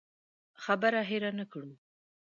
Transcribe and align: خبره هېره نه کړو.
خبره 0.63 1.01
هېره 1.09 1.31
نه 1.39 1.45
کړو. 1.51 1.71